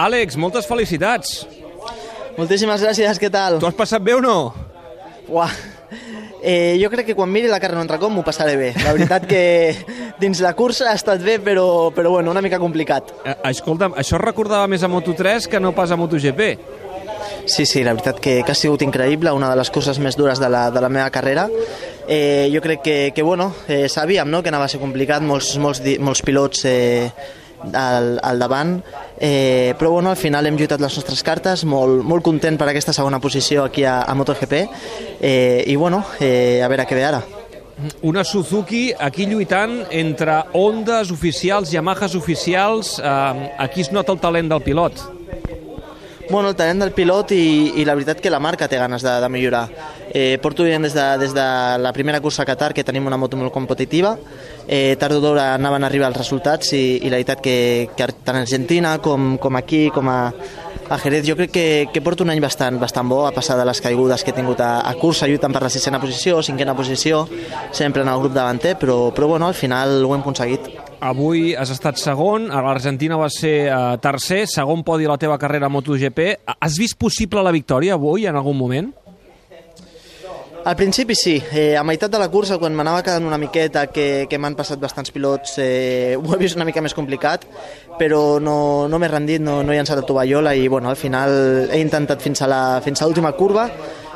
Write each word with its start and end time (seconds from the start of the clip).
Àlex, 0.00 0.38
moltes 0.40 0.64
felicitats. 0.68 1.42
Moltíssimes 2.38 2.80
gràcies, 2.80 3.18
què 3.20 3.28
tal? 3.32 3.58
Tu 3.60 3.68
has 3.68 3.76
passat 3.76 4.00
bé 4.00 4.14
o 4.16 4.22
no? 4.24 4.36
Uah. 5.28 5.50
Eh, 6.40 6.78
jo 6.80 6.88
crec 6.88 7.10
que 7.10 7.16
quan 7.18 7.28
miri 7.28 7.50
la 7.50 7.58
carrera 7.60 7.82
un 7.82 7.84
altre 7.84 7.98
cop 8.00 8.12
m'ho 8.14 8.24
passaré 8.24 8.54
bé. 8.56 8.70
La 8.80 8.94
veritat 8.96 9.26
que 9.28 9.42
dins 10.22 10.40
la 10.40 10.54
cursa 10.56 10.88
ha 10.88 10.96
estat 10.96 11.20
bé, 11.20 11.36
però, 11.44 11.90
però 11.92 12.14
bueno, 12.14 12.32
una 12.32 12.40
mica 12.40 12.60
complicat. 12.62 13.12
Eh, 13.26 13.34
escolta'm, 13.50 13.98
això 14.00 14.20
recordava 14.22 14.70
més 14.70 14.86
a 14.86 14.88
Moto3 14.88 15.50
que 15.52 15.60
no 15.60 15.74
pas 15.76 15.92
a 15.92 15.98
MotoGP. 16.00 16.48
Sí, 17.44 17.66
sí, 17.66 17.82
la 17.84 17.92
veritat 17.92 18.22
que, 18.24 18.38
que 18.46 18.54
ha 18.54 18.56
sigut 18.56 18.80
increïble, 18.86 19.32
una 19.36 19.50
de 19.52 19.58
les 19.60 19.70
curses 19.74 19.98
més 20.00 20.16
dures 20.16 20.40
de 20.40 20.48
la, 20.48 20.70
de 20.72 20.80
la 20.80 20.88
meva 20.88 21.10
carrera. 21.12 21.44
Eh, 22.08 22.48
jo 22.54 22.62
crec 22.64 22.80
que, 22.86 22.96
que 23.14 23.22
bueno, 23.26 23.50
eh, 23.68 23.88
sabíem 23.92 24.32
no, 24.32 24.40
que 24.40 24.48
anava 24.48 24.64
a 24.64 24.72
ser 24.72 24.80
complicat, 24.80 25.20
molts, 25.20 25.52
molts, 25.60 25.84
molts 26.00 26.24
pilots 26.24 26.64
eh, 26.70 27.10
al, 27.72 28.18
al 28.22 28.38
davant, 28.38 28.76
eh, 29.18 29.74
però 29.78 29.90
bueno, 29.90 30.10
al 30.10 30.16
final 30.16 30.46
hem 30.46 30.56
lluitat 30.58 30.80
les 30.80 30.96
nostres 31.00 31.22
cartes, 31.26 31.64
molt, 31.64 32.04
molt 32.04 32.24
content 32.24 32.58
per 32.58 32.70
aquesta 32.70 32.94
segona 32.96 33.20
posició 33.20 33.64
aquí 33.64 33.84
a, 33.84 34.02
a 34.02 34.14
MotoGP, 34.14 34.64
eh, 35.20 35.64
i 35.66 35.76
bueno, 35.76 36.04
eh, 36.20 36.60
a 36.64 36.68
veure 36.68 36.88
què 36.88 36.98
ve 36.98 37.06
ara. 37.06 37.22
Una 38.04 38.24
Suzuki 38.24 38.90
aquí 38.92 39.24
lluitant 39.26 39.86
entre 39.90 40.34
Hondas 40.52 41.10
oficials, 41.10 41.70
Yamahas 41.72 42.14
oficials. 42.14 42.98
Eh, 42.98 43.50
aquí 43.58 43.80
es 43.80 43.92
nota 43.92 44.12
el 44.12 44.20
talent 44.20 44.50
del 44.52 44.60
pilot. 44.60 45.00
Bueno, 46.30 46.50
el 46.50 46.54
talent 46.54 46.78
del 46.78 46.92
pilot 46.94 47.32
i, 47.34 47.44
i 47.82 47.84
la 47.84 47.96
veritat 47.98 48.20
que 48.22 48.30
la 48.30 48.38
marca 48.38 48.68
té 48.70 48.78
ganes 48.78 49.02
de, 49.02 49.16
de 49.18 49.28
millorar. 49.28 49.64
Eh, 50.14 50.38
porto 50.38 50.62
veient 50.62 50.84
des 50.86 50.94
de, 50.94 51.06
des 51.18 51.32
de 51.34 51.46
la 51.82 51.90
primera 51.92 52.20
cursa 52.22 52.44
a 52.44 52.46
Qatar 52.46 52.68
que 52.70 52.84
tenim 52.86 53.08
una 53.10 53.18
moto 53.18 53.36
molt 53.36 53.50
competitiva. 53.50 54.12
Eh, 54.68 54.94
tard 55.00 55.18
o 55.18 55.20
d'hora 55.24 55.56
anaven 55.56 55.82
a 55.82 55.88
arribar 55.90 56.06
els 56.12 56.20
resultats 56.20 56.70
i, 56.78 57.00
i 57.02 57.10
la 57.10 57.18
veritat 57.18 57.42
que, 57.42 57.56
que 57.98 58.06
tant 58.22 58.38
a 58.38 58.44
Argentina 58.46 58.92
com, 59.02 59.32
com 59.42 59.58
aquí, 59.58 59.88
com 59.90 60.06
a, 60.06 60.20
a 60.86 60.98
Jerez, 61.02 61.26
jo 61.26 61.34
crec 61.34 61.50
que, 61.50 61.66
que 61.90 62.02
porto 62.02 62.22
un 62.22 62.30
any 62.30 62.42
bastant, 62.42 62.78
bastant 62.78 63.10
bo, 63.10 63.24
a 63.26 63.34
passar 63.34 63.58
de 63.58 63.66
les 63.66 63.82
caigudes 63.82 64.22
que 64.22 64.30
he 64.30 64.38
tingut 64.38 64.62
a, 64.62 64.84
a 64.86 64.94
cursa, 65.02 65.26
lluitant 65.26 65.50
per 65.50 65.64
la 65.66 65.72
sisena 65.74 65.98
posició, 65.98 66.44
cinquena 66.46 66.78
posició, 66.78 67.24
sempre 67.74 68.06
en 68.06 68.14
el 68.14 68.22
grup 68.22 68.38
davanter, 68.38 68.76
però, 68.78 69.00
però 69.10 69.34
bueno, 69.34 69.50
al 69.50 69.58
final 69.58 69.98
ho 70.04 70.14
hem 70.14 70.22
aconseguit. 70.22 70.70
Avui 71.00 71.54
has 71.56 71.70
estat 71.72 71.96
segon, 71.96 72.50
a 72.52 72.60
l'Argentina 72.60 73.16
va 73.16 73.30
ser 73.32 73.54
eh, 73.72 73.76
tercer, 74.04 74.42
segon 74.52 74.82
podi 74.84 75.06
a 75.08 75.14
la 75.14 75.20
teva 75.20 75.38
carrera 75.40 75.70
a 75.70 75.72
MotoGP. 75.72 76.26
Has 76.60 76.76
vist 76.76 76.98
possible 77.00 77.40
la 77.40 77.54
victòria 77.56 77.96
avui, 77.96 78.26
en 78.28 78.36
algun 78.36 78.58
moment? 78.58 78.90
Al 80.60 80.76
principi 80.76 81.16
sí, 81.16 81.38
eh, 81.56 81.72
a 81.72 81.82
meitat 81.88 82.12
de 82.12 82.20
la 82.20 82.28
cursa, 82.28 82.58
quan 82.60 82.76
m'anava 82.76 83.00
quedant 83.00 83.24
una 83.24 83.40
miqueta, 83.40 83.86
que, 83.88 84.26
que 84.28 84.36
m'han 84.36 84.58
passat 84.58 84.76
bastants 84.82 85.08
pilots, 85.14 85.56
eh, 85.56 86.18
ho 86.20 86.36
he 86.36 86.40
vist 86.42 86.60
una 86.60 86.68
mica 86.68 86.84
més 86.84 86.92
complicat, 86.92 87.48
però 87.96 88.36
no, 88.36 88.58
no 88.92 89.00
m'he 89.00 89.08
rendit, 89.08 89.40
no, 89.40 89.62
no 89.64 89.72
he 89.72 89.80
llançat 89.80 90.02
el 90.02 90.08
tovallola 90.08 90.52
i 90.52 90.68
bueno, 90.68 90.92
al 90.92 91.00
final 91.00 91.32
he 91.72 91.80
intentat 91.80 92.20
a 92.20 92.60
fins 92.84 93.00
a 93.00 93.08
l'última 93.08 93.32
curva 93.32 93.70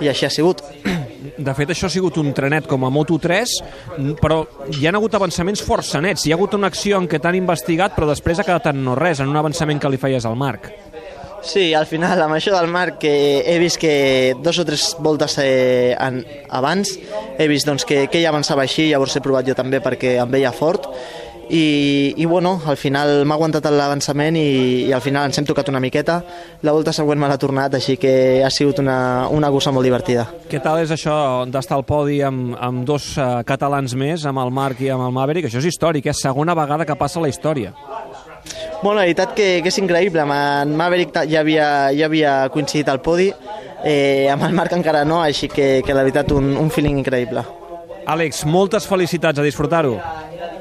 i 0.00 0.08
així 0.08 0.24
ha 0.24 0.32
sigut. 0.32 0.64
De 1.40 1.54
fet, 1.56 1.70
això 1.72 1.88
ha 1.88 1.92
sigut 1.92 2.18
un 2.20 2.34
trenet 2.36 2.66
com 2.68 2.84
a 2.84 2.90
Moto3, 2.92 3.54
però 4.20 4.42
hi 4.76 4.84
han 4.88 4.98
hagut 4.98 5.14
avançaments 5.16 5.62
força 5.64 6.02
nets. 6.04 6.26
Hi 6.26 6.34
ha 6.34 6.36
hagut 6.36 6.56
una 6.58 6.68
acció 6.68 7.00
en 7.00 7.08
què 7.08 7.20
t'han 7.22 7.38
investigat, 7.38 7.96
però 7.96 8.10
després 8.10 8.40
ha 8.40 8.44
quedat 8.44 8.68
en 8.74 8.84
no 8.84 8.96
res, 8.98 9.22
en 9.24 9.32
un 9.32 9.40
avançament 9.40 9.80
que 9.80 9.92
li 9.92 10.00
feies 10.00 10.28
al 10.28 10.36
Marc. 10.36 10.68
Sí, 11.42 11.72
al 11.72 11.86
final, 11.88 12.20
amb 12.20 12.36
això 12.36 12.52
del 12.52 12.68
Marc, 12.68 12.98
que 13.00 13.12
he 13.48 13.56
vist 13.58 13.80
que 13.80 14.36
dos 14.44 14.58
o 14.60 14.64
tres 14.68 14.90
voltes 15.00 15.38
eh, 15.40 15.96
abans, 16.50 16.92
he 17.38 17.46
vist 17.48 17.64
doncs, 17.68 17.86
que, 17.88 18.02
que 18.12 18.20
ell 18.20 18.28
avançava 18.28 18.66
així, 18.66 18.90
llavors 18.90 19.16
he 19.16 19.22
provat 19.24 19.48
jo 19.48 19.56
també 19.56 19.80
perquè 19.80 20.18
em 20.20 20.28
veia 20.30 20.52
fort, 20.52 20.90
i, 21.50 22.14
i 22.16 22.24
bueno, 22.26 22.60
al 22.66 22.76
final 22.78 23.24
m'ha 23.26 23.34
aguantat 23.34 23.66
l'avançament 23.74 24.36
i, 24.38 24.86
i 24.86 24.92
al 24.94 25.02
final 25.02 25.26
ens 25.26 25.40
hem 25.40 25.46
tocat 25.48 25.68
una 25.72 25.80
miqueta. 25.82 26.20
La 26.62 26.74
volta 26.76 26.94
següent 26.94 27.18
me 27.18 27.28
l'ha 27.30 27.38
tornat, 27.42 27.74
així 27.74 27.96
que 27.98 28.12
ha 28.46 28.50
sigut 28.54 28.78
una, 28.78 29.26
una 29.34 29.50
cursa 29.50 29.72
molt 29.74 29.86
divertida. 29.86 30.28
Què 30.50 30.62
tal 30.62 30.80
és 30.84 30.94
això 30.94 31.16
d'estar 31.50 31.80
al 31.80 31.86
podi 31.88 32.20
amb, 32.26 32.54
amb 32.54 32.86
dos 32.86 33.12
uh, 33.18 33.42
catalans 33.46 33.96
més, 33.98 34.26
amb 34.30 34.42
el 34.44 34.54
Marc 34.54 34.84
i 34.86 34.92
amb 34.94 35.08
el 35.08 35.16
Maverick? 35.16 35.50
Això 35.50 35.58
és 35.58 35.68
històric, 35.72 36.06
és 36.12 36.22
segona 36.22 36.54
vegada 36.54 36.86
que 36.86 36.98
passa 36.98 37.22
la 37.22 37.32
història. 37.32 37.74
Bueno, 38.80 39.00
la 39.00 39.08
veritat 39.08 39.34
que, 39.34 39.48
que 39.60 39.74
és 39.74 39.82
increïble. 39.82 40.22
Amb 40.22 40.38
en 40.38 40.78
Maverick 40.78 41.18
ja 41.28 41.42
havia, 41.42 41.66
ja 41.96 42.06
havia 42.06 42.34
coincidit 42.54 42.88
al 42.88 43.02
podi, 43.02 43.28
eh, 43.84 44.30
amb 44.30 44.46
el 44.46 44.54
Marc 44.56 44.78
encara 44.78 45.02
no, 45.04 45.20
així 45.20 45.50
que, 45.50 45.80
que 45.84 45.96
la 45.96 46.06
veritat 46.06 46.30
un, 46.32 46.54
un 46.56 46.70
feeling 46.70 47.02
increïble. 47.02 47.44
Àlex, 48.10 48.46
moltes 48.48 48.86
felicitats, 48.88 49.38
a 49.38 49.44
disfrutar-ho. 49.44 49.98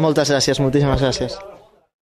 Moltes 0.00 0.30
gràcies, 0.32 0.60
moltíssimes 0.60 1.00
gràcies. 1.00 1.51